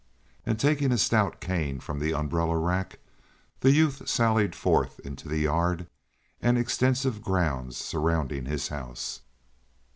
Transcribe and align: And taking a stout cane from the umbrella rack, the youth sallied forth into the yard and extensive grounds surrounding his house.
And 0.47 0.57
taking 0.59 0.91
a 0.91 0.97
stout 0.97 1.39
cane 1.39 1.79
from 1.79 1.99
the 1.99 2.11
umbrella 2.11 2.57
rack, 2.57 2.97
the 3.59 3.69
youth 3.71 4.09
sallied 4.09 4.55
forth 4.55 4.99
into 5.01 5.27
the 5.29 5.37
yard 5.37 5.85
and 6.41 6.57
extensive 6.57 7.21
grounds 7.21 7.77
surrounding 7.77 8.45
his 8.45 8.69
house. 8.69 9.21